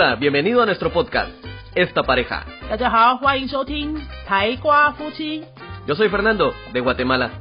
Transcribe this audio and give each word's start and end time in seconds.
Hola, 0.00 0.14
bienvenido 0.14 0.62
a 0.62 0.66
nuestro 0.66 0.92
podcast, 0.92 1.32
Esta 1.74 2.04
Pareja. 2.04 2.46
Yo 5.88 5.96
soy 5.96 6.08
Fernando, 6.08 6.52
de 6.72 6.78
Guatemala. 6.78 7.40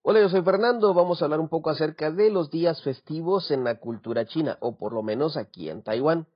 Hola, 0.00 0.20
yo 0.20 0.30
soy 0.30 0.40
Fernando. 0.40 0.94
Vamos 0.94 1.20
a 1.20 1.26
hablar 1.26 1.40
un 1.40 1.50
poco 1.50 1.68
acerca 1.68 2.10
de 2.10 2.30
los 2.30 2.50
días 2.50 2.82
festivos 2.82 3.50
en 3.50 3.62
la 3.62 3.74
cultura 3.74 4.24
china, 4.24 4.56
o 4.60 4.78
por 4.78 4.94
lo 4.94 5.02
menos 5.02 5.36
aquí 5.36 5.68
en 5.68 5.82
Taiwán. 5.82 6.26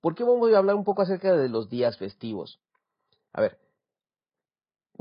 ¿Por 0.00 0.14
qué 0.14 0.24
vamos 0.24 0.50
a 0.50 0.56
hablar 0.56 0.76
un 0.76 0.84
poco 0.84 1.02
acerca 1.02 1.36
de 1.36 1.50
los 1.50 1.68
días 1.68 1.98
festivos? 1.98 2.58
A 3.34 3.42
ver, 3.42 3.58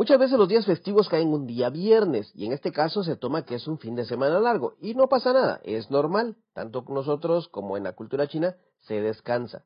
muchas 0.01 0.17
veces 0.17 0.39
los 0.39 0.47
días 0.47 0.65
festivos 0.65 1.07
caen 1.07 1.31
un 1.31 1.45
día 1.45 1.69
viernes, 1.69 2.31
y 2.33 2.47
en 2.47 2.53
este 2.53 2.71
caso 2.71 3.03
se 3.03 3.17
toma 3.17 3.45
que 3.45 3.53
es 3.53 3.67
un 3.67 3.77
fin 3.77 3.93
de 3.93 4.03
semana 4.03 4.39
largo, 4.39 4.73
y 4.81 4.95
no 4.95 5.07
pasa 5.07 5.31
nada, 5.31 5.61
es 5.63 5.91
normal, 5.91 6.37
tanto 6.53 6.83
nosotros 6.89 7.47
como 7.49 7.77
en 7.77 7.83
la 7.83 7.93
cultura 7.93 8.27
china 8.27 8.55
se 8.79 8.99
descansa. 8.99 9.63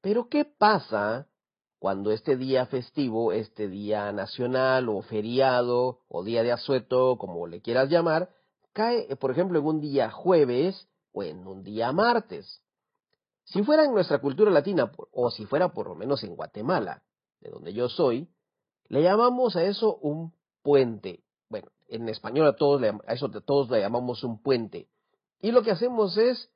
Pero 0.00 0.30
¿qué 0.30 0.46
pasa 0.46 1.26
cuando 1.78 2.12
este 2.12 2.38
día 2.38 2.64
festivo, 2.64 3.32
este 3.32 3.68
día 3.68 4.10
nacional 4.10 4.88
o 4.88 5.02
feriado 5.02 5.98
o 6.08 6.24
día 6.24 6.42
de 6.42 6.52
asueto, 6.52 7.18
como 7.18 7.46
le 7.46 7.60
quieras 7.60 7.90
llamar, 7.90 8.30
cae, 8.72 9.14
por 9.16 9.32
ejemplo, 9.32 9.58
en 9.58 9.66
un 9.66 9.80
día 9.82 10.10
jueves 10.10 10.88
o 11.12 11.22
en 11.22 11.46
un 11.46 11.62
día 11.62 11.92
martes? 11.92 12.62
Si 13.44 13.62
fuera 13.62 13.84
en 13.84 13.92
nuestra 13.92 14.18
cultura 14.18 14.50
latina, 14.50 14.90
o 15.12 15.30
si 15.30 15.44
fuera 15.44 15.74
por 15.74 15.88
lo 15.88 15.94
menos 15.94 16.24
en 16.24 16.36
Guatemala, 16.36 17.02
de 17.42 17.50
donde 17.50 17.74
yo 17.74 17.90
soy, 17.90 18.30
le 18.88 19.02
llamamos 19.02 19.56
a 19.56 19.64
eso 19.64 19.96
un 19.96 20.32
puente. 20.62 21.20
Bueno, 21.48 21.68
en 21.88 22.08
español 22.08 22.46
a 22.46 22.56
todos 22.56 22.80
le, 22.80 22.88
a 22.88 23.12
eso 23.12 23.28
todos 23.28 23.70
le 23.70 23.80
llamamos 23.80 24.24
un 24.24 24.42
puente. 24.42 24.88
Y 25.40 25.52
lo 25.52 25.62
que 25.62 25.70
hacemos 25.70 26.16
es, 26.16 26.50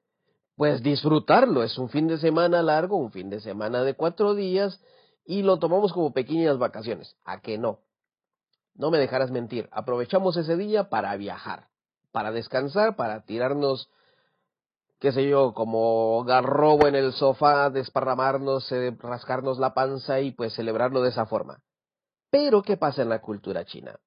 pues 0.57 0.83
disfrutarlo. 0.83 1.63
Es 1.63 1.79
un 1.79 1.89
fin 1.89 2.09
de 2.09 2.19
semana 2.19 2.63
largo, 2.63 2.97
un 2.97 3.13
fin 3.13 3.31
de 3.31 3.41
semana 3.41 3.83
de 3.83 3.95
cuatro 3.95 4.35
días, 4.35 4.81
y 5.25 5.43
lo 5.43 5.59
tomamos 5.59 5.93
como 5.93 6.13
pequeñas 6.13 6.59
vacaciones. 6.59 7.17
¿A 7.25 7.41
qué 7.41 7.59
no? 7.59 7.81
No 8.75 8.91
me 8.91 8.99
dejarás 8.99 9.31
mentir. 9.31 9.69
Aprovechamos 9.73 10.37
ese 10.37 10.57
día 10.57 10.89
para 10.89 11.17
viajar, 11.17 11.69
para 12.13 12.33
descansar, 12.33 12.97
para 12.97 13.25
tirarnos, 13.25 13.91
qué 15.01 15.13
sé 15.13 15.29
yo, 15.29 15.53
como 15.53 16.25
garrobo 16.25 16.87
en 16.87 16.95
el 16.95 17.13
sofá, 17.13 17.71
desparramarnos, 17.71 18.71
eh, 18.73 18.97
rascarnos 18.99 19.59
la 19.59 19.75
panza 19.75 20.21
y 20.21 20.31
pues 20.31 20.55
celebrarlo 20.55 21.03
de 21.03 21.11
esa 21.11 21.27
forma. 21.27 21.63
Pero, 22.31 22.63
¿qué 22.63 22.77
pasa 22.77 23.03
en 23.03 23.09
la 23.09 23.21
cultura 23.21 23.65
china? 23.65 23.99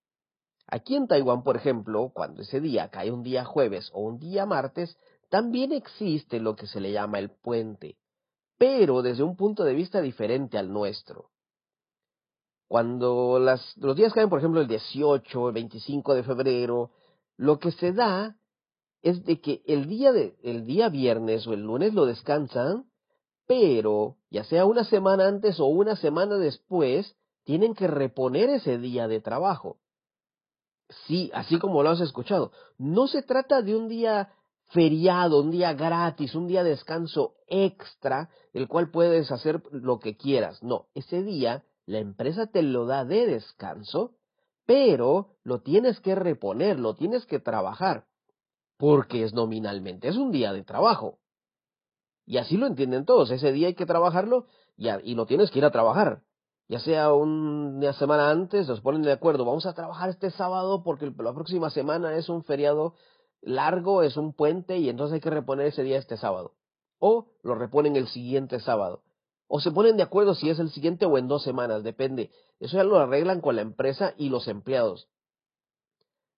Aquí 0.67 0.95
en 0.95 1.08
Taiwán, 1.08 1.44
por 1.44 1.58
ejemplo, 1.58 2.11
cuando 2.14 2.44
ese 2.44 2.61
día 2.61 2.89
cae 2.89 3.11
un 3.11 3.23
día 3.23 3.45
jueves 3.45 3.89
o 3.94 4.02
un 4.02 4.19
día 4.19 4.45
martes, 4.45 4.97
también 5.30 5.72
existe 5.72 6.39
lo 6.39 6.55
que 6.55 6.67
se 6.67 6.80
le 6.80 6.92
llama 6.92 7.19
el 7.19 7.30
puente 7.30 7.97
pero 8.61 9.02
desde 9.02 9.23
un 9.23 9.36
punto 9.36 9.64
de 9.64 9.73
vista 9.73 10.02
diferente 10.02 10.55
al 10.55 10.72
nuestro. 10.72 11.31
Cuando 12.67 13.39
los 13.39 13.95
días 13.95 14.14
caen, 14.14 14.30
por 14.30 14.38
ejemplo, 14.38 14.61
el 14.61 14.67
18, 14.67 15.47
el 15.47 15.53
25 15.55 16.14
de 16.14 16.22
febrero, 16.22 16.92
lo 17.38 17.58
que 17.58 17.72
se 17.72 17.92
da 17.92 18.38
es 19.02 19.25
de 19.25 19.42
que 19.42 19.64
el 19.66 19.88
día, 19.88 20.11
el 20.44 20.67
día 20.67 20.89
viernes 20.89 21.47
o 21.47 21.53
el 21.53 21.61
lunes 21.61 21.95
lo 21.95 22.05
descansan, 22.05 22.86
pero 23.47 24.17
ya 24.30 24.44
sea 24.44 24.66
una 24.66 24.83
semana 24.83 25.27
antes 25.27 25.59
o 25.59 25.66
una 25.66 25.95
semana 25.95 26.36
después, 26.36 27.16
tienen 27.44 27.73
que 27.73 27.88
reponer 27.88 28.50
ese 28.50 28.78
día 28.78 29.08
de 29.08 29.22
trabajo. 29.22 29.78
Sí, 31.08 31.31
así 31.34 31.58
como 31.58 31.83
lo 31.83 31.89
has 31.89 32.02
escuchado. 32.02 32.52
No 32.78 33.08
se 33.08 33.23
trata 33.23 33.61
de 33.61 33.75
un 33.75 33.88
día 33.88 34.33
feriado, 34.72 35.42
un 35.42 35.52
día 35.52 35.73
gratis, 35.73 36.36
un 36.36 36.48
día 36.48 36.64
de 36.64 36.72
descanso 36.72 37.36
extra, 37.48 38.30
el 38.54 38.67
cual 38.67 38.89
puedes 38.89 39.32
hacer 39.32 39.61
lo 39.71 39.99
que 39.99 40.17
quieras. 40.17 40.61
No, 40.64 40.88
ese 40.93 41.23
día 41.23 41.64
la 41.86 41.99
empresa 41.99 42.48
te 42.48 42.61
lo 42.61 42.86
da 42.86 43.05
de 43.05 43.27
descanso, 43.27 44.16
pero 44.66 45.36
lo 45.43 45.61
tienes 45.61 45.99
que 45.99 46.16
reponer, 46.16 46.80
lo 46.80 46.95
tienes 46.95 47.26
que 47.26 47.39
trabajar, 47.39 48.05
porque 48.77 49.23
es 49.23 49.33
nominalmente, 49.33 50.08
es 50.08 50.16
un 50.16 50.32
día 50.32 50.54
de 50.54 50.64
trabajo. 50.64 51.20
Y 52.26 52.37
así 52.37 52.55
lo 52.55 52.67
entienden 52.67 53.05
todos, 53.05 53.32
ese 53.32 53.52
día 53.52 53.67
hay 53.67 53.76
que 53.76 53.86
trabajarlo 53.86 54.45
y, 54.77 54.89
y 54.89 55.16
lo 55.16 55.26
tienes 55.26 55.52
que 55.52 55.60
ir 55.60 55.66
a 55.66 55.71
trabajar. 55.71 56.21
Ya 56.71 56.80
sea 56.80 57.11
una 57.11 57.92
semana 57.92 58.30
antes, 58.30 58.65
nos 58.65 58.80
ponen 58.80 59.02
de 59.02 59.11
acuerdo, 59.11 59.43
vamos 59.43 59.65
a 59.65 59.73
trabajar 59.73 60.09
este 60.09 60.32
sábado 60.32 60.83
porque 60.83 61.11
la 61.17 61.33
próxima 61.33 61.70
semana 61.70 62.15
es 62.15 62.30
un 62.30 62.45
feriado 62.45 62.95
largo, 63.42 64.04
es 64.04 64.15
un 64.15 64.32
puente 64.32 64.77
y 64.77 64.87
entonces 64.87 65.15
hay 65.15 65.20
que 65.20 65.30
reponer 65.30 65.67
ese 65.67 65.83
día 65.83 65.98
este 65.98 66.15
sábado. 66.15 66.54
O 66.98 67.27
lo 67.43 67.55
reponen 67.55 67.98
el 67.98 68.08
siguiente 68.08 68.61
sábado. 68.61 69.04
O 69.49 69.60
se 69.60 69.71
ponen 69.71 69.98
de 69.98 70.04
acuerdo 70.04 70.33
si 70.33 70.49
es 70.49 70.60
el 70.60 70.70
siguiente 70.70 71.05
o 71.05 71.17
en 71.17 71.27
dos 71.27 71.43
semanas, 71.43 71.83
depende. 71.83 72.31
Eso 72.61 72.77
ya 72.77 72.86
lo 72.86 72.99
arreglan 72.99 73.42
con 73.42 73.58
la 73.58 73.64
empresa 73.64 74.14
y 74.15 74.30
los 74.30 74.48
empleados. 74.48 75.10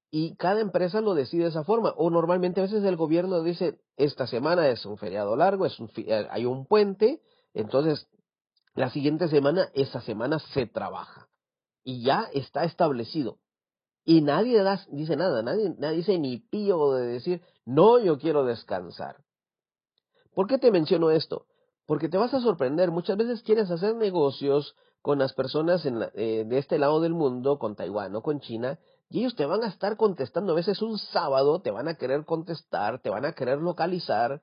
Y 0.10 0.36
cada 0.38 0.62
empresa 0.62 1.00
lo 1.02 1.14
decide 1.14 1.44
de 1.44 1.50
esa 1.50 1.64
forma. 1.64 1.94
O 1.96 2.10
normalmente 2.10 2.60
a 2.60 2.64
veces 2.64 2.84
el 2.84 2.96
gobierno 2.96 3.44
dice, 3.44 3.82
esta 3.98 4.26
semana 4.26 4.68
es 4.70 4.84
un 4.88 4.98
feriado 4.98 5.36
largo, 5.36 5.68
es 5.68 5.80
un, 5.80 5.92
hay 6.32 6.46
un 6.46 6.66
puente, 6.66 7.22
entonces 7.54 8.08
la 8.76 8.90
siguiente 8.90 9.28
semana, 9.28 9.70
esa 9.74 10.02
semana 10.02 10.40
se 10.40 10.66
trabaja. 10.66 11.28
Y 11.84 12.04
ya 12.04 12.28
está 12.34 12.64
establecido. 12.64 13.38
Y 14.06 14.22
nadie 14.22 14.64
dice 14.90 15.16
nada, 15.16 15.44
nadie, 15.44 15.74
nadie 15.78 15.98
dice 15.98 16.18
ni 16.20 16.38
pío 16.38 16.94
de 16.94 17.08
decir, 17.08 17.42
no, 17.66 18.00
yo 18.00 18.18
quiero 18.18 18.44
descansar. 18.44 19.18
¿Por 20.34 20.48
qué 20.48 20.58
te 20.58 20.72
menciono 20.72 21.12
esto? 21.12 21.46
Porque 21.86 22.10
te 22.10 22.18
vas 22.18 22.34
a 22.34 22.42
sorprender, 22.42 22.92
muchas 22.92 23.18
veces 23.18 23.44
quieres 23.44 23.70
hacer 23.70 23.96
negocios 23.96 24.76
con 25.02 25.20
las 25.20 25.34
personas 25.34 25.86
en 25.86 26.00
la, 26.00 26.12
eh, 26.16 26.46
de 26.48 26.58
este 26.58 26.80
lado 26.80 27.02
del 27.02 27.14
mundo, 27.14 27.60
con 27.60 27.76
Taiwán 27.76 28.16
o 28.16 28.22
con 28.22 28.40
China, 28.40 28.80
y 29.10 29.20
ellos 29.20 29.36
te 29.36 29.46
van 29.46 29.64
a 29.64 29.68
estar 29.68 29.96
contestando, 29.96 30.54
a 30.54 30.56
veces 30.56 30.82
un 30.82 30.98
sábado 30.98 31.62
te 31.62 31.72
van 31.72 31.88
a 31.88 31.96
querer 31.96 32.26
contestar, 32.26 33.00
te 33.00 33.10
van 33.10 33.26
a 33.26 33.34
querer 33.34 33.60
localizar, 33.60 34.42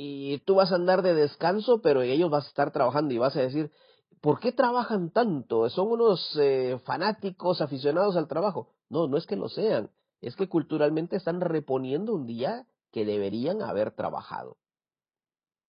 y 0.00 0.38
tú 0.44 0.54
vas 0.54 0.70
a 0.70 0.76
andar 0.76 1.02
de 1.02 1.12
descanso, 1.12 1.82
pero 1.82 2.02
ellos 2.02 2.30
vas 2.30 2.44
a 2.44 2.48
estar 2.48 2.70
trabajando 2.70 3.12
y 3.12 3.18
vas 3.18 3.34
a 3.34 3.40
decir, 3.40 3.72
¿por 4.20 4.38
qué 4.38 4.52
trabajan 4.52 5.10
tanto? 5.10 5.68
¿Son 5.70 5.90
unos 5.90 6.38
eh, 6.40 6.78
fanáticos 6.84 7.60
aficionados 7.60 8.16
al 8.16 8.28
trabajo? 8.28 8.68
No, 8.88 9.08
no 9.08 9.16
es 9.16 9.26
que 9.26 9.34
lo 9.34 9.48
sean, 9.48 9.90
es 10.20 10.36
que 10.36 10.48
culturalmente 10.48 11.16
están 11.16 11.40
reponiendo 11.40 12.14
un 12.14 12.26
día 12.26 12.64
que 12.92 13.04
deberían 13.04 13.60
haber 13.60 13.90
trabajado. 13.90 14.56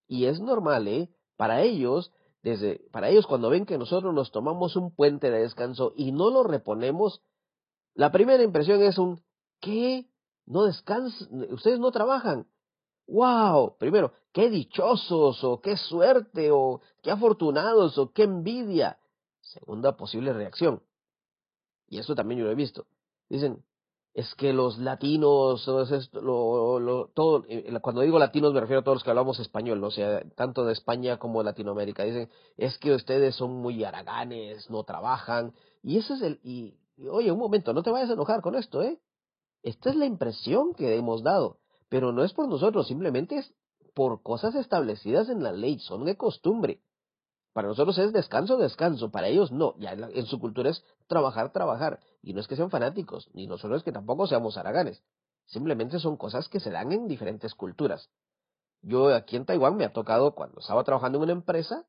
Y 0.07 0.25
es 0.25 0.40
normal, 0.40 0.88
¿eh? 0.88 1.09
Para 1.35 1.63
ellos, 1.63 2.13
desde, 2.44 2.88
para 2.91 3.09
ellos 3.09 3.25
cuando 3.25 3.50
ven 3.50 3.66
que 3.66 3.79
nosotros 3.79 4.13
nos 4.13 4.31
tomamos 4.31 4.75
un 4.75 4.94
puente 4.94 5.31
de 5.31 5.40
descanso 5.40 5.94
y 5.96 6.11
no 6.11 6.29
lo 6.29 6.44
reponemos, 6.44 7.23
la 7.96 8.11
primera 8.11 8.44
impresión 8.44 8.79
es 8.84 9.00
un, 9.00 9.23
¿qué? 9.59 10.07
¿No 10.46 10.66
descansan? 10.66 11.51
¿Ustedes 11.51 11.79
no 11.79 11.90
trabajan? 11.90 12.46
¡Wow! 13.09 13.78
Primero, 13.80 14.14
qué 14.31 14.50
dichosos, 14.50 15.44
o 15.44 15.62
qué 15.62 15.78
suerte, 15.78 16.52
o 16.52 16.81
qué 17.02 17.12
afortunados, 17.12 17.97
o 17.97 18.12
qué 18.12 18.24
envidia. 18.24 19.00
Segunda 19.42 19.97
posible 19.97 20.31
reacción. 20.31 20.84
Y 21.88 21.97
eso 21.97 22.14
también 22.14 22.40
yo 22.40 22.46
lo 22.46 22.52
he 22.52 22.56
visto. 22.56 22.86
Dicen, 23.30 23.64
es 24.14 24.36
que 24.36 24.53
los 24.53 24.78
latinos, 24.78 25.68
esto, 25.92 26.22
lo, 26.22 27.09
todo, 27.16 27.46
cuando 27.81 28.02
digo 28.02 28.20
latinos 28.20 28.53
me 28.53 28.62
refiero 28.62 28.81
a 28.81 28.84
todos 28.84 28.97
los 28.97 29.03
que 29.03 29.09
hablamos 29.09 29.40
español, 29.40 29.84
o 29.84 29.91
sea, 29.91 30.22
tanto 30.36 30.66
de 30.66 30.74
España 30.74 31.18
como 31.18 31.40
de 31.40 31.46
Latinoamérica. 31.46 32.03
Dicen, 32.03 32.30
es 32.58 32.78
que 32.78 32.94
ustedes 32.94 33.36
son 33.36 33.53
muy 33.53 33.84
haraganes, 33.84 34.70
no 34.70 34.84
trabajan. 34.84 35.53
Y 35.81 35.97
ese 35.97 36.14
es 36.14 36.22
el, 36.22 36.40
y, 36.44 36.78
y 36.96 37.08
oye, 37.08 37.31
un 37.31 37.40
momento, 37.40 37.74
no 37.74 37.82
te 37.82 37.90
vayas 37.90 38.12
a 38.12 38.14
enojar 38.14 38.41
con 38.41 38.55
esto, 38.55 38.84
¿eh? 38.84 39.00
Esta 39.64 39.90
es 39.90 39.96
la 39.96 40.05
impresión 40.05 40.73
que 40.73 40.96
hemos 40.96 41.23
dado 41.23 41.58
pero 41.90 42.12
no 42.12 42.24
es 42.24 42.34
por 42.34 42.47
nosotros, 42.47 42.88
simplemente 42.88 43.38
es 43.38 43.53
por 43.94 44.22
cosas 44.22 44.56
establecidas 44.56 45.30
en 45.30 45.44
la 45.44 45.52
ley, 45.52 45.80
son 45.80 46.06
de 46.06 46.16
costumbre. 46.16 46.82
Para 47.53 47.68
nosotros 47.68 47.97
es 47.97 48.14
descanso, 48.14 48.58
descanso, 48.58 49.12
para 49.12 49.28
ellos 49.28 49.52
no, 49.52 49.76
ya 49.80 49.91
en, 49.91 50.03
en 50.03 50.26
su 50.28 50.40
cultura 50.40 50.70
es 50.70 50.84
trabajar, 51.08 51.52
trabajar, 51.52 52.00
y 52.22 52.34
no 52.34 52.40
es 52.40 52.47
que 52.47 52.56
sean 52.56 52.70
fanáticos, 52.70 53.30
ni 53.34 53.47
nosotros 53.47 53.80
es 53.80 53.84
que 53.84 53.91
tampoco 53.91 54.28
seamos 54.28 54.58
haraganes, 54.58 55.03
simplemente 55.46 56.00
son 56.00 56.16
cosas 56.16 56.47
que 56.47 56.59
se 56.59 56.70
dan 56.70 56.91
en 56.91 57.08
diferentes 57.08 57.56
culturas. 57.56 58.09
Yo 58.82 59.14
aquí 59.14 59.36
en 59.36 59.46
Taiwán 59.46 59.76
me 59.76 59.86
ha 59.86 59.91
tocado, 59.91 60.36
cuando 60.36 60.62
estaba 60.62 60.84
trabajando 60.84 61.18
en 61.18 61.24
una 61.24 61.34
empresa, 61.34 61.86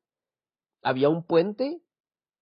había 0.81 1.09
un 1.09 1.23
puente, 1.23 1.81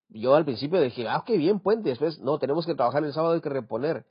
yo 0.08 0.36
al 0.36 0.46
principio 0.46 0.82
dije, 0.82 1.08
ah, 1.08 1.24
qué 1.26 1.38
bien 1.38 1.60
puente, 1.60 1.90
después, 1.90 2.20
no, 2.20 2.40
tenemos 2.40 2.66
que 2.66 2.74
trabajar 2.74 3.04
el 3.04 3.14
sábado, 3.14 3.34
hay 3.34 3.42
que 3.42 3.50
reponer. 3.50 4.06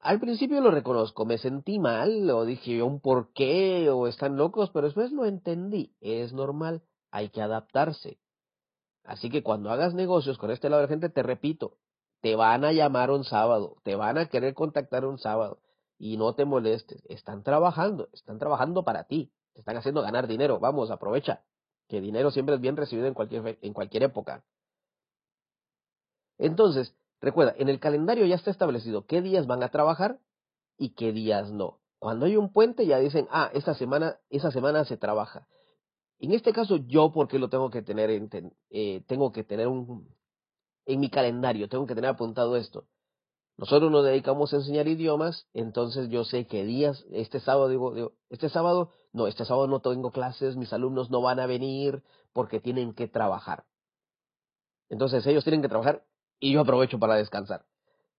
Al 0.00 0.18
principio 0.18 0.60
lo 0.60 0.70
reconozco, 0.70 1.26
me 1.26 1.38
sentí 1.38 1.78
mal, 1.78 2.30
o 2.30 2.44
dije 2.46 2.82
un 2.82 3.00
por 3.00 3.32
qué, 3.34 3.90
o 3.90 4.06
están 4.06 4.36
locos, 4.36 4.70
pero 4.70 4.86
después 4.86 5.12
lo 5.12 5.26
entendí, 5.26 5.94
es 6.00 6.32
normal, 6.32 6.82
hay 7.10 7.28
que 7.28 7.42
adaptarse. 7.42 8.18
Así 9.04 9.30
que 9.30 9.42
cuando 9.42 9.70
hagas 9.70 9.94
negocios 9.94 10.38
con 10.38 10.50
este 10.50 10.70
lado 10.70 10.82
de 10.82 10.86
la 10.86 10.90
gente, 10.90 11.10
te 11.10 11.22
repito, 11.22 11.78
te 12.20 12.36
van 12.36 12.64
a 12.64 12.72
llamar 12.72 13.10
un 13.10 13.24
sábado, 13.24 13.76
te 13.82 13.94
van 13.96 14.18
a 14.18 14.26
querer 14.26 14.54
contactar 14.54 15.04
un 15.04 15.18
sábado. 15.18 15.60
y 16.02 16.16
no 16.16 16.34
te 16.34 16.46
molestes. 16.46 17.02
Están 17.10 17.42
trabajando, 17.42 18.08
están 18.14 18.38
trabajando 18.38 18.84
para 18.84 19.04
ti, 19.04 19.32
te 19.52 19.60
están 19.60 19.76
haciendo 19.76 20.00
ganar 20.00 20.26
dinero. 20.26 20.58
Vamos, 20.58 20.90
aprovecha, 20.90 21.44
que 21.88 22.00
dinero 22.00 22.30
siempre 22.30 22.54
es 22.54 22.60
bien 22.62 22.76
recibido 22.78 23.06
en 23.06 23.12
cualquier, 23.12 23.58
en 23.60 23.74
cualquier 23.74 24.04
época. 24.04 24.42
Entonces, 26.38 26.94
recuerda, 27.20 27.54
en 27.58 27.68
el 27.68 27.80
calendario 27.80 28.26
ya 28.26 28.36
está 28.36 28.50
establecido 28.50 29.06
qué 29.06 29.22
días 29.22 29.46
van 29.46 29.62
a 29.62 29.70
trabajar 29.70 30.20
y 30.78 30.90
qué 30.90 31.12
días 31.12 31.50
no. 31.50 31.80
Cuando 31.98 32.26
hay 32.26 32.36
un 32.36 32.52
puente 32.52 32.86
ya 32.86 32.98
dicen, 32.98 33.28
ah, 33.30 33.50
esta 33.52 33.74
semana, 33.74 34.18
esa 34.30 34.50
semana 34.50 34.84
se 34.84 34.96
trabaja. 34.96 35.46
En 36.18 36.32
este 36.32 36.52
caso, 36.52 36.76
yo, 36.76 37.12
porque 37.12 37.38
lo 37.38 37.48
tengo 37.48 37.70
que 37.70 37.82
tener, 37.82 38.10
en, 38.10 38.30
eh, 38.70 39.02
tengo 39.06 39.32
que 39.32 39.44
tener 39.44 39.68
un, 39.68 40.08
en 40.86 41.00
mi 41.00 41.10
calendario, 41.10 41.68
tengo 41.68 41.86
que 41.86 41.94
tener 41.94 42.10
apuntado 42.10 42.56
esto. 42.56 42.86
Nosotros 43.56 43.90
nos 43.90 44.04
dedicamos 44.04 44.52
a 44.52 44.56
enseñar 44.56 44.88
idiomas, 44.88 45.46
entonces 45.52 46.08
yo 46.08 46.24
sé 46.24 46.46
qué 46.46 46.64
días, 46.64 47.04
este 47.10 47.40
sábado 47.40 47.68
digo, 47.68 47.94
digo, 47.94 48.12
este 48.30 48.48
sábado, 48.48 48.90
no, 49.12 49.26
este 49.26 49.44
sábado 49.44 49.66
no 49.66 49.80
tengo 49.80 50.10
clases, 50.12 50.56
mis 50.56 50.72
alumnos 50.72 51.10
no 51.10 51.20
van 51.20 51.40
a 51.40 51.46
venir 51.46 52.02
porque 52.32 52.60
tienen 52.60 52.94
que 52.94 53.06
trabajar. 53.06 53.64
Entonces 54.88 55.26
ellos 55.26 55.44
tienen 55.44 55.60
que 55.60 55.68
trabajar 55.68 56.04
y 56.40 56.52
yo 56.52 56.60
aprovecho 56.62 56.98
para 56.98 57.14
descansar. 57.16 57.64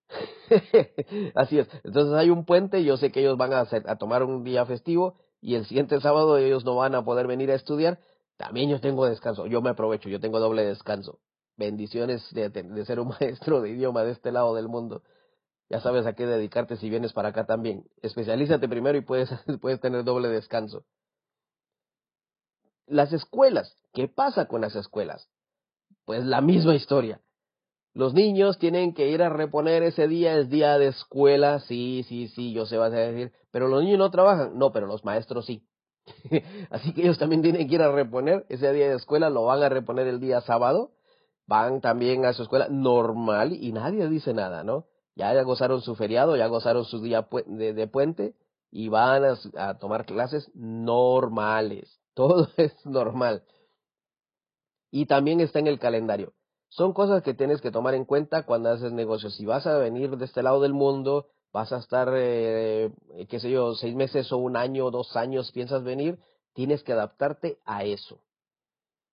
Así 1.35 1.59
es. 1.59 1.67
Entonces 1.83 2.13
hay 2.15 2.29
un 2.29 2.45
puente, 2.45 2.83
yo 2.83 2.97
sé 2.97 3.11
que 3.11 3.21
ellos 3.21 3.37
van 3.37 3.53
a, 3.53 3.61
hacer, 3.61 3.89
a 3.89 3.97
tomar 3.97 4.23
un 4.23 4.43
día 4.43 4.65
festivo 4.65 5.15
y 5.41 5.55
el 5.55 5.65
siguiente 5.65 5.99
sábado 5.99 6.37
ellos 6.37 6.63
no 6.63 6.75
van 6.75 6.95
a 6.95 7.03
poder 7.03 7.27
venir 7.27 7.51
a 7.51 7.55
estudiar. 7.55 7.99
También 8.37 8.69
yo 8.69 8.79
tengo 8.79 9.05
descanso, 9.05 9.47
yo 9.47 9.61
me 9.61 9.69
aprovecho, 9.69 10.09
yo 10.09 10.19
tengo 10.19 10.39
doble 10.39 10.63
descanso. 10.63 11.19
Bendiciones 11.57 12.25
de, 12.33 12.49
de 12.49 12.85
ser 12.85 12.99
un 12.99 13.09
maestro 13.19 13.61
de 13.61 13.71
idioma 13.71 14.03
de 14.03 14.11
este 14.11 14.31
lado 14.31 14.55
del 14.55 14.67
mundo 14.67 15.01
ya 15.71 15.79
sabes 15.79 16.05
a 16.05 16.13
qué 16.13 16.25
dedicarte 16.25 16.75
si 16.75 16.89
vienes 16.89 17.13
para 17.13 17.29
acá 17.29 17.45
también. 17.45 17.85
Especialízate 18.01 18.67
primero 18.67 18.97
y 18.97 19.01
puedes, 19.01 19.29
puedes 19.61 19.79
tener 19.79 20.03
doble 20.03 20.27
descanso. 20.27 20.83
Las 22.87 23.13
escuelas, 23.13 23.77
¿qué 23.93 24.09
pasa 24.09 24.47
con 24.47 24.59
las 24.59 24.75
escuelas? 24.75 25.29
Pues 26.03 26.25
la 26.25 26.41
misma 26.41 26.75
historia. 26.75 27.21
Los 27.93 28.13
niños 28.13 28.57
tienen 28.57 28.93
que 28.93 29.09
ir 29.09 29.21
a 29.21 29.29
reponer 29.29 29.83
ese 29.83 30.07
día, 30.07 30.37
es 30.37 30.49
día 30.49 30.77
de 30.77 30.87
escuela, 30.87 31.59
sí, 31.59 32.05
sí, 32.07 32.27
sí, 32.29 32.53
yo 32.53 32.65
sé, 32.65 32.77
vas 32.77 32.93
a 32.93 32.97
decir, 32.97 33.33
pero 33.51 33.67
los 33.67 33.83
niños 33.83 33.99
no 33.99 34.11
trabajan, 34.11 34.57
no, 34.57 34.71
pero 34.71 34.87
los 34.87 35.03
maestros 35.03 35.45
sí. 35.45 35.67
Así 36.69 36.93
que 36.93 37.01
ellos 37.01 37.19
también 37.19 37.41
tienen 37.41 37.67
que 37.67 37.75
ir 37.75 37.81
a 37.81 37.91
reponer 37.91 38.45
ese 38.49 38.71
día 38.71 38.89
de 38.89 38.95
escuela, 38.95 39.29
lo 39.29 39.45
van 39.45 39.61
a 39.61 39.69
reponer 39.69 40.07
el 40.07 40.19
día 40.19 40.41
sábado, 40.41 40.91
van 41.47 41.81
también 41.81 42.25
a 42.25 42.33
su 42.33 42.43
escuela 42.43 42.67
normal 42.69 43.53
y 43.53 43.71
nadie 43.73 44.07
dice 44.07 44.33
nada, 44.33 44.63
¿no? 44.63 44.85
ya 45.15 45.41
gozaron 45.43 45.81
su 45.81 45.95
feriado, 45.95 46.35
ya 46.35 46.47
gozaron 46.47 46.85
su 46.85 47.01
día 47.01 47.27
de, 47.45 47.87
puente 47.87 48.35
y 48.71 48.89
van 48.89 49.23
a, 49.55 49.77
tomar 49.77 50.05
clases 50.05 50.49
normales. 50.55 51.99
Todo 52.13 52.49
es 52.57 52.73
normal. 52.85 53.43
Y 54.91 55.05
también 55.05 55.39
está 55.39 55.59
en 55.59 55.67
el 55.67 55.79
calendario. 55.79 56.33
Son 56.71 56.93
cosas 56.93 57.21
que 57.21 57.33
tienes 57.33 57.59
que 57.59 57.69
tomar 57.69 57.95
en 57.95 58.05
cuenta 58.05 58.43
cuando 58.43 58.69
haces 58.69 58.93
negocios. 58.93 59.35
Si 59.35 59.45
vas 59.45 59.67
a 59.67 59.77
venir 59.77 60.15
de 60.15 60.23
este 60.23 60.41
lado 60.41 60.61
del 60.61 60.71
mundo, 60.71 61.27
vas 61.51 61.73
a 61.73 61.77
estar, 61.77 62.09
eh, 62.15 62.89
qué 63.27 63.41
sé 63.41 63.51
yo, 63.51 63.75
seis 63.75 63.93
meses 63.93 64.31
o 64.31 64.37
un 64.37 64.55
año 64.55 64.85
o 64.85 64.91
dos 64.91 65.17
años 65.17 65.51
piensas 65.51 65.83
venir, 65.83 66.17
tienes 66.53 66.81
que 66.83 66.93
adaptarte 66.93 67.59
a 67.65 67.83
eso. 67.83 68.19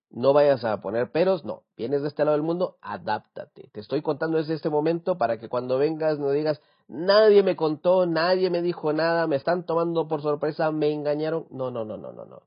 No 0.09 0.31
vayas 0.31 0.63
a 0.63 0.79
poner 0.79 1.11
peros, 1.11 1.43
no. 1.43 1.63
Vienes 1.75 2.01
de 2.01 2.07
este 2.07 2.23
lado 2.23 2.37
del 2.37 2.45
mundo, 2.45 2.77
adáptate. 2.81 3.69
Te 3.73 3.81
estoy 3.81 4.01
contando 4.01 4.37
desde 4.37 4.53
este 4.53 4.69
momento 4.69 5.17
para 5.17 5.37
que 5.37 5.49
cuando 5.49 5.77
vengas 5.77 6.17
no 6.17 6.31
digas, 6.31 6.61
nadie 6.87 7.43
me 7.43 7.57
contó, 7.57 8.05
nadie 8.05 8.49
me 8.49 8.61
dijo 8.61 8.93
nada, 8.93 9.27
me 9.27 9.35
están 9.35 9.65
tomando 9.65 10.07
por 10.07 10.21
sorpresa, 10.21 10.71
me 10.71 10.93
engañaron. 10.93 11.45
No, 11.51 11.71
no, 11.71 11.83
no, 11.83 11.97
no, 11.97 12.13
no, 12.13 12.23
no. 12.23 12.43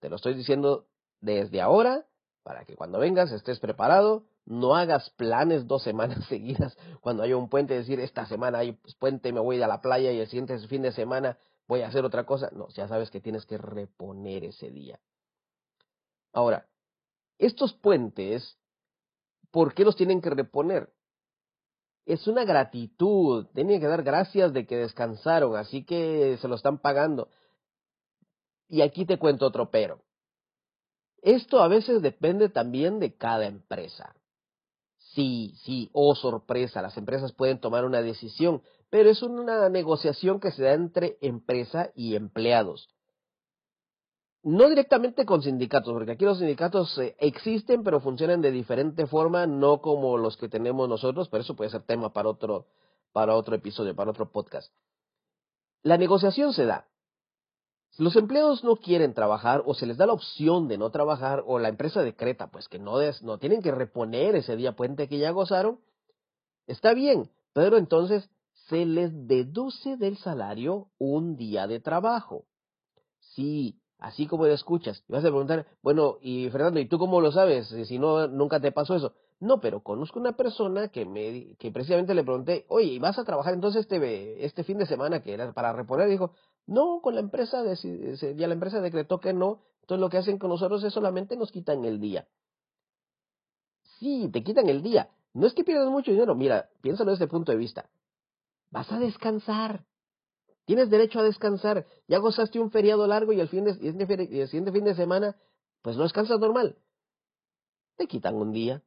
Te 0.00 0.10
lo 0.10 0.16
estoy 0.16 0.34
diciendo 0.34 0.86
desde 1.20 1.60
ahora 1.60 2.04
para 2.42 2.64
que 2.64 2.74
cuando 2.74 2.98
vengas 2.98 3.30
estés 3.30 3.60
preparado, 3.60 4.24
no 4.46 4.76
hagas 4.76 5.10
planes 5.10 5.66
dos 5.66 5.82
semanas 5.82 6.24
seguidas 6.28 6.76
cuando 7.00 7.22
haya 7.22 7.36
un 7.36 7.48
puente, 7.48 7.74
decir, 7.74 8.00
esta 8.00 8.26
semana 8.26 8.58
hay 8.58 8.78
puente, 8.98 9.32
me 9.32 9.40
voy 9.40 9.60
a 9.60 9.68
la 9.68 9.82
playa 9.82 10.12
y 10.12 10.20
el 10.20 10.28
siguiente 10.28 10.58
fin 10.68 10.82
de 10.82 10.92
semana 10.92 11.38
voy 11.66 11.82
a 11.82 11.88
hacer 11.88 12.04
otra 12.04 12.24
cosa. 12.24 12.50
No, 12.52 12.68
ya 12.68 12.88
sabes 12.88 13.10
que 13.10 13.20
tienes 13.20 13.44
que 13.44 13.58
reponer 13.58 14.44
ese 14.44 14.70
día. 14.70 15.00
Ahora, 16.32 16.68
estos 17.38 17.74
puentes, 17.74 18.56
¿por 19.50 19.74
qué 19.74 19.84
los 19.84 19.96
tienen 19.96 20.20
que 20.20 20.30
reponer? 20.30 20.90
Es 22.04 22.28
una 22.28 22.44
gratitud, 22.44 23.46
tienen 23.52 23.80
que 23.80 23.88
dar 23.88 24.04
gracias 24.04 24.52
de 24.52 24.64
que 24.64 24.76
descansaron, 24.76 25.56
así 25.56 25.84
que 25.84 26.38
se 26.40 26.46
lo 26.46 26.54
están 26.54 26.78
pagando. 26.78 27.28
Y 28.68 28.82
aquí 28.82 29.04
te 29.06 29.18
cuento 29.18 29.46
otro 29.46 29.70
pero. 29.70 30.02
Esto 31.22 31.60
a 31.60 31.68
veces 31.68 32.02
depende 32.02 32.48
también 32.48 33.00
de 33.00 33.16
cada 33.16 33.46
empresa. 33.46 34.14
Sí, 35.16 35.54
sí, 35.64 35.90
oh 35.92 36.14
sorpresa, 36.14 36.80
las 36.80 36.96
empresas 36.96 37.32
pueden 37.32 37.58
tomar 37.58 37.84
una 37.84 38.02
decisión, 38.02 38.62
pero 38.90 39.10
es 39.10 39.22
una 39.22 39.68
negociación 39.68 40.38
que 40.38 40.52
se 40.52 40.62
da 40.62 40.74
entre 40.74 41.18
empresa 41.20 41.90
y 41.96 42.14
empleados 42.14 42.88
no 44.46 44.68
directamente 44.68 45.26
con 45.26 45.42
sindicatos, 45.42 45.92
porque 45.92 46.12
aquí 46.12 46.24
los 46.24 46.38
sindicatos 46.38 46.96
eh, 46.98 47.16
existen, 47.18 47.82
pero 47.82 47.98
funcionan 47.98 48.42
de 48.42 48.52
diferente 48.52 49.08
forma, 49.08 49.44
no 49.48 49.80
como 49.80 50.18
los 50.18 50.36
que 50.36 50.48
tenemos 50.48 50.88
nosotros, 50.88 51.28
pero 51.28 51.42
eso 51.42 51.56
puede 51.56 51.70
ser 51.70 51.82
tema 51.82 52.12
para 52.12 52.28
otro, 52.28 52.66
para 53.12 53.34
otro 53.34 53.56
episodio, 53.56 53.96
para 53.96 54.12
otro 54.12 54.30
podcast. 54.30 54.72
La 55.82 55.98
negociación 55.98 56.52
se 56.52 56.64
da. 56.64 56.86
Los 57.98 58.16
empleados 58.16 58.62
no 58.62 58.76
quieren 58.76 59.14
trabajar 59.14 59.62
o 59.64 59.74
se 59.74 59.86
les 59.86 59.96
da 59.96 60.06
la 60.06 60.12
opción 60.12 60.68
de 60.68 60.76
no 60.76 60.90
trabajar 60.90 61.42
o 61.46 61.58
la 61.58 61.68
empresa 61.68 62.02
decreta 62.02 62.50
pues 62.50 62.68
que 62.68 62.78
no, 62.78 62.98
no 63.22 63.38
tienen 63.38 63.62
que 63.62 63.72
reponer 63.72 64.36
ese 64.36 64.56
día 64.56 64.76
puente 64.76 65.08
que 65.08 65.18
ya 65.18 65.30
gozaron, 65.30 65.80
está 66.66 66.92
bien, 66.92 67.30
pero 67.54 67.78
entonces 67.78 68.28
se 68.68 68.84
les 68.84 69.26
deduce 69.26 69.96
del 69.96 70.18
salario 70.18 70.88
un 70.98 71.36
día 71.36 71.66
de 71.66 71.80
trabajo. 71.80 72.44
Si 73.34 73.80
así 73.98 74.26
como 74.26 74.46
escuchas. 74.46 75.02
Y 75.08 75.12
vas 75.12 75.24
a 75.24 75.28
preguntar, 75.28 75.66
bueno, 75.82 76.18
y 76.20 76.48
Fernando, 76.50 76.80
¿y 76.80 76.88
tú 76.88 76.98
cómo 76.98 77.20
lo 77.20 77.32
sabes? 77.32 77.68
Si 77.68 77.98
no, 77.98 78.28
nunca 78.28 78.60
te 78.60 78.72
pasó 78.72 78.94
eso. 78.94 79.14
No, 79.38 79.60
pero 79.60 79.82
conozco 79.82 80.18
una 80.18 80.32
persona 80.36 80.88
que 80.88 81.04
me, 81.04 81.56
que 81.56 81.70
precisamente 81.70 82.14
le 82.14 82.24
pregunté, 82.24 82.64
oye, 82.68 82.86
¿y 82.86 82.98
vas 82.98 83.18
a 83.18 83.24
trabajar 83.24 83.54
entonces 83.54 83.82
este, 83.82 84.44
este 84.44 84.64
fin 84.64 84.78
de 84.78 84.86
semana 84.86 85.22
que 85.22 85.34
era 85.34 85.52
para 85.52 85.72
reponer? 85.72 86.08
dijo, 86.08 86.32
no, 86.66 87.00
con 87.00 87.14
la 87.14 87.20
empresa, 87.20 87.62
ya 87.64 88.48
la 88.48 88.54
empresa 88.54 88.80
decretó 88.80 89.20
que 89.20 89.32
no, 89.32 89.62
entonces 89.82 90.00
lo 90.00 90.10
que 90.10 90.18
hacen 90.18 90.38
con 90.38 90.50
nosotros 90.50 90.82
es 90.82 90.92
solamente 90.92 91.36
nos 91.36 91.52
quitan 91.52 91.84
el 91.84 92.00
día. 92.00 92.26
Sí, 94.00 94.28
te 94.32 94.42
quitan 94.42 94.68
el 94.68 94.82
día. 94.82 95.08
No 95.32 95.46
es 95.46 95.54
que 95.54 95.64
pierdas 95.64 95.88
mucho 95.90 96.10
dinero, 96.10 96.34
mira, 96.34 96.68
piénsalo 96.80 97.12
desde 97.12 97.24
este 97.24 97.30
punto 97.30 97.52
de 97.52 97.58
vista. 97.58 97.88
Vas 98.70 98.90
a 98.90 98.98
descansar. 98.98 99.84
Tienes 100.64 100.90
derecho 100.90 101.20
a 101.20 101.22
descansar. 101.22 101.86
Ya 102.08 102.18
gozaste 102.18 102.58
un 102.58 102.72
feriado 102.72 103.06
largo 103.06 103.32
y 103.32 103.40
el, 103.40 103.48
fin 103.48 103.64
de, 103.64 103.70
el 103.70 104.48
siguiente 104.48 104.72
fin 104.72 104.84
de 104.84 104.94
semana, 104.96 105.36
pues 105.82 105.96
no 105.96 106.02
descansas 106.02 106.40
normal. 106.40 106.76
Te 107.96 108.08
quitan 108.08 108.34
un 108.34 108.52
día. 108.52 108.82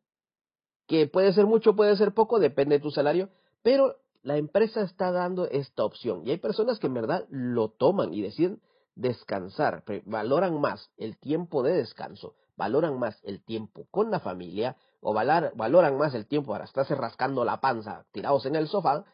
Que 0.85 1.07
puede 1.07 1.31
ser 1.31 1.45
mucho, 1.45 1.75
puede 1.75 1.95
ser 1.95 2.13
poco, 2.13 2.39
depende 2.39 2.75
de 2.75 2.81
tu 2.81 2.91
salario, 2.91 3.29
pero 3.61 3.95
la 4.21 4.37
empresa 4.37 4.81
está 4.81 5.11
dando 5.11 5.45
esta 5.45 5.83
opción. 5.83 6.25
Y 6.25 6.31
hay 6.31 6.37
personas 6.37 6.79
que 6.79 6.87
en 6.87 6.93
verdad 6.93 7.25
lo 7.29 7.69
toman 7.69 8.13
y 8.13 8.21
deciden 8.21 8.61
descansar, 8.95 9.83
valoran 10.05 10.59
más 10.59 10.91
el 10.97 11.17
tiempo 11.17 11.63
de 11.63 11.73
descanso, 11.73 12.35
valoran 12.57 12.99
más 12.99 13.19
el 13.23 13.43
tiempo 13.43 13.87
con 13.91 14.11
la 14.11 14.19
familia 14.19 14.75
o 14.99 15.13
valoran 15.13 15.97
más 15.97 16.13
el 16.13 16.27
tiempo 16.27 16.51
para 16.51 16.65
estarse 16.65 16.95
rascando 16.95 17.45
la 17.45 17.61
panza 17.61 18.05
tirados 18.11 18.45
en 18.45 18.55
el 18.55 18.67
sofá 18.67 19.05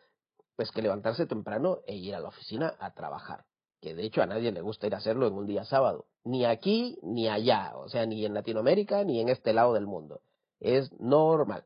pues 0.55 0.71
que 0.71 0.81
levantarse 0.81 1.25
temprano 1.25 1.79
e 1.85 1.95
ir 1.95 2.15
a 2.15 2.19
la 2.19 2.29
oficina 2.29 2.75
a 2.79 2.93
trabajar. 2.93 3.45
Que 3.81 3.93
de 3.93 4.03
hecho 4.03 4.21
a 4.21 4.25
nadie 4.25 4.51
le 4.51 4.61
gusta 4.61 4.87
ir 4.87 4.95
a 4.95 4.97
hacerlo 4.97 5.27
en 5.27 5.33
un 5.33 5.45
día 5.45 5.65
sábado. 5.65 6.05
Ni 6.23 6.45
aquí 6.45 6.97
ni 7.03 7.27
allá. 7.27 7.73
O 7.75 7.89
sea, 7.89 8.05
ni 8.05 8.25
en 8.25 8.33
Latinoamérica 8.33 9.03
ni 9.03 9.19
en 9.19 9.29
este 9.29 9.53
lado 9.53 9.73
del 9.73 9.85
mundo. 9.85 10.21
Es 10.59 10.91
normal. 10.99 11.65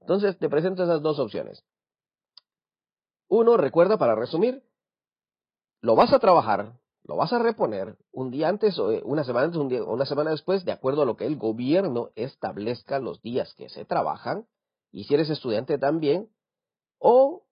Entonces 0.00 0.38
te 0.38 0.48
presento 0.48 0.82
esas 0.82 1.02
dos 1.02 1.18
opciones. 1.18 1.62
Uno, 3.30 3.56
recuerda 3.56 3.96
para 3.96 4.16
resumir, 4.16 4.64
lo 5.82 5.94
vas 5.94 6.12
a 6.12 6.18
trabajar, 6.18 6.80
lo 7.04 7.14
vas 7.14 7.32
a 7.32 7.38
reponer 7.38 7.96
un 8.10 8.32
día 8.32 8.48
antes 8.48 8.76
o 8.76 8.90
eh, 8.90 9.02
una 9.04 9.22
semana 9.22 9.46
antes 9.46 9.60
un 9.60 9.68
día, 9.68 9.84
una 9.84 10.04
semana 10.04 10.32
después, 10.32 10.64
de 10.64 10.72
acuerdo 10.72 11.02
a 11.02 11.06
lo 11.06 11.16
que 11.16 11.26
el 11.26 11.36
gobierno 11.36 12.10
establezca 12.16 12.98
los 12.98 13.22
días 13.22 13.54
que 13.54 13.68
se 13.68 13.84
trabajan, 13.84 14.48
y 14.90 15.04
si 15.04 15.14
eres 15.14 15.30
estudiante 15.30 15.78
también, 15.78 16.28
o 16.98 17.44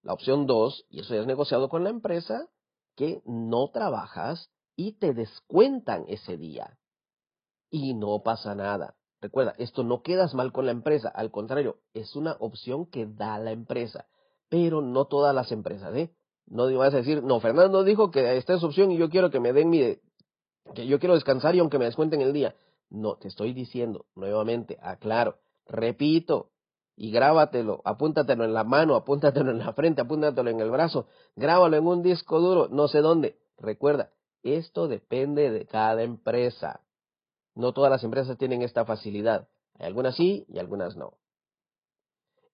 la 0.00 0.14
opción 0.14 0.46
2, 0.46 0.86
y 0.88 1.00
eso 1.00 1.14
ya 1.14 1.20
es 1.20 1.26
negociado 1.26 1.68
con 1.68 1.84
la 1.84 1.90
empresa, 1.90 2.48
que 2.96 3.20
no 3.26 3.68
trabajas 3.72 4.50
y 4.74 4.92
te 4.92 5.12
descuentan 5.12 6.06
ese 6.08 6.38
día. 6.38 6.78
Y 7.68 7.92
no 7.92 8.22
pasa 8.22 8.54
nada. 8.54 8.96
Recuerda, 9.20 9.52
esto 9.58 9.84
no 9.84 10.00
quedas 10.00 10.32
mal 10.32 10.50
con 10.50 10.64
la 10.64 10.72
empresa, 10.72 11.10
al 11.10 11.30
contrario, 11.30 11.76
es 11.92 12.16
una 12.16 12.38
opción 12.40 12.86
que 12.86 13.04
da 13.04 13.38
la 13.38 13.50
empresa, 13.50 14.06
pero 14.50 14.82
no 14.82 15.06
todas 15.06 15.34
las 15.34 15.50
empresas, 15.52 15.96
¿eh? 15.96 16.10
No 16.46 16.70
vas 16.76 16.92
a 16.92 16.98
decir, 16.98 17.22
no, 17.22 17.40
Fernando 17.40 17.84
dijo 17.84 18.10
que 18.10 18.36
esta 18.36 18.54
es 18.54 18.62
opción 18.62 18.90
y 18.90 18.98
yo 18.98 19.08
quiero 19.08 19.30
que 19.30 19.40
me 19.40 19.52
den 19.52 19.70
mi, 19.70 19.96
que 20.74 20.86
yo 20.86 20.98
quiero 20.98 21.14
descansar 21.14 21.54
y 21.54 21.60
aunque 21.60 21.78
me 21.78 21.86
descuenten 21.86 22.20
el 22.20 22.32
día. 22.32 22.54
No, 22.90 23.16
te 23.16 23.28
estoy 23.28 23.52
diciendo 23.54 24.06
nuevamente, 24.16 24.76
aclaro, 24.82 25.36
repito, 25.66 26.50
y 26.96 27.12
grábatelo, 27.12 27.80
apúntatelo 27.84 28.44
en 28.44 28.52
la 28.52 28.64
mano, 28.64 28.96
apúntatelo 28.96 29.52
en 29.52 29.58
la 29.58 29.72
frente, 29.72 30.02
apúntatelo 30.02 30.50
en 30.50 30.60
el 30.60 30.70
brazo, 30.70 31.06
grábalo 31.36 31.76
en 31.76 31.86
un 31.86 32.02
disco 32.02 32.40
duro, 32.40 32.68
no 32.68 32.88
sé 32.88 33.00
dónde. 33.00 33.38
Recuerda, 33.56 34.10
esto 34.42 34.88
depende 34.88 35.50
de 35.50 35.66
cada 35.66 36.02
empresa. 36.02 36.80
No 37.54 37.72
todas 37.72 37.90
las 37.90 38.02
empresas 38.04 38.36
tienen 38.38 38.62
esta 38.62 38.84
facilidad. 38.84 39.48
Hay 39.78 39.86
algunas 39.86 40.16
sí 40.16 40.44
y 40.48 40.58
algunas 40.58 40.96
no. 40.96 41.14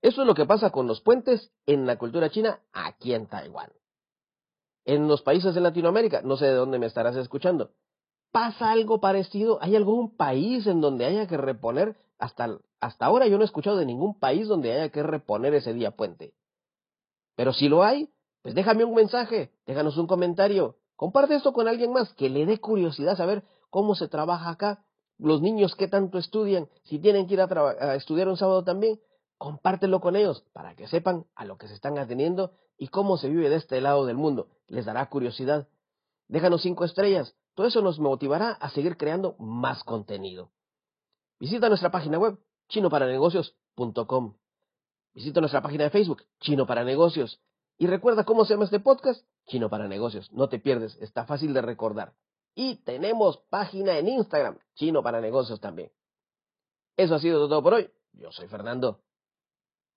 Eso 0.06 0.20
es 0.20 0.28
lo 0.28 0.36
que 0.36 0.46
pasa 0.46 0.70
con 0.70 0.86
los 0.86 1.00
puentes 1.00 1.50
en 1.66 1.84
la 1.84 1.98
cultura 1.98 2.30
china 2.30 2.60
aquí 2.72 3.12
en 3.12 3.26
Taiwán. 3.26 3.72
En 4.84 5.08
los 5.08 5.22
países 5.22 5.52
de 5.52 5.60
Latinoamérica, 5.60 6.22
no 6.22 6.36
sé 6.36 6.44
de 6.46 6.54
dónde 6.54 6.78
me 6.78 6.86
estarás 6.86 7.16
escuchando, 7.16 7.72
pasa 8.30 8.70
algo 8.70 9.00
parecido. 9.00 9.58
¿Hay 9.60 9.75
algún 9.75 10.16
país 10.16 10.68
en 10.68 10.80
donde 10.80 11.06
haya 11.06 11.26
que 11.26 11.36
reponer? 11.36 11.96
Hasta, 12.20 12.56
hasta 12.78 13.04
ahora 13.04 13.26
yo 13.26 13.36
no 13.36 13.42
he 13.42 13.46
escuchado 13.46 13.78
de 13.78 13.84
ningún 13.84 14.16
país 14.16 14.46
donde 14.46 14.72
haya 14.72 14.90
que 14.90 15.02
reponer 15.02 15.54
ese 15.54 15.75
día 15.75 15.90
puente. 15.90 16.34
Pero 17.34 17.52
si 17.52 17.68
lo 17.68 17.82
hay, 17.82 18.08
pues 18.42 18.54
déjame 18.54 18.84
un 18.84 18.94
mensaje, 18.94 19.50
déjanos 19.66 19.98
un 19.98 20.06
comentario, 20.06 20.76
comparte 20.94 21.34
esto 21.34 21.52
con 21.52 21.66
alguien 21.66 21.92
más 21.92 22.12
que 22.12 22.30
le 22.30 22.46
dé 22.46 22.60
curiosidad 22.60 23.16
saber 23.16 23.42
cómo 23.70 23.96
se 23.96 24.06
trabaja 24.06 24.50
acá, 24.50 24.84
los 25.18 25.42
niños 25.42 25.75
que 25.75 25.88
tanto 25.88 26.18
estudian, 26.18 26.68
si 26.84 27.00
tienen 27.00 27.26
que 27.26 27.34
ir 27.34 27.40
a, 27.40 27.46
a 27.46 27.96
estudiar 27.96 28.28
un 28.28 28.36
sábado 28.36 28.62
también, 28.62 29.00
compártelo 29.38 30.00
con 30.00 30.16
ellos 30.16 30.44
para 30.52 30.74
que 30.74 30.88
sepan 30.88 31.26
a 31.34 31.44
lo 31.44 31.58
que 31.58 31.68
se 31.68 31.74
están 31.74 31.98
atendiendo 31.98 32.52
y 32.78 32.88
cómo 32.88 33.16
se 33.16 33.28
vive 33.28 33.48
de 33.48 33.56
este 33.56 33.80
lado 33.80 34.06
del 34.06 34.16
mundo. 34.16 34.48
Les 34.68 34.84
dará 34.84 35.08
curiosidad. 35.08 35.68
Déjanos 36.28 36.62
cinco 36.62 36.84
estrellas. 36.84 37.34
Todo 37.54 37.66
eso 37.66 37.80
nos 37.82 37.98
motivará 37.98 38.50
a 38.50 38.70
seguir 38.70 38.96
creando 38.96 39.36
más 39.38 39.82
contenido. 39.84 40.50
Visita 41.38 41.68
nuestra 41.68 41.90
página 41.90 42.18
web 42.18 42.38
chinoparanegocios.com. 42.68 44.36
Visita 45.14 45.40
nuestra 45.40 45.62
página 45.62 45.84
de 45.84 45.90
Facebook 45.90 46.22
Chino 46.40 46.66
para 46.66 46.84
Negocios. 46.84 47.40
Y 47.78 47.86
recuerda 47.86 48.24
cómo 48.24 48.44
se 48.44 48.54
llama 48.54 48.64
este 48.64 48.80
podcast 48.80 49.24
Chino 49.46 49.70
para 49.70 49.88
Negocios. 49.88 50.30
No 50.32 50.48
te 50.48 50.58
pierdes, 50.58 50.96
está 51.00 51.24
fácil 51.24 51.54
de 51.54 51.62
recordar. 51.62 52.14
Y 52.54 52.76
tenemos 52.76 53.38
página 53.50 53.98
en 53.98 54.08
Instagram 54.08 54.58
Chino 54.74 55.02
para 55.02 55.20
Negocios 55.20 55.60
también. 55.60 55.90
Eso 56.96 57.14
ha 57.14 57.18
sido 57.18 57.48
todo 57.48 57.62
por 57.62 57.74
hoy. 57.74 57.90
Yo 58.12 58.32
soy 58.32 58.48
Fernando. 58.48 59.00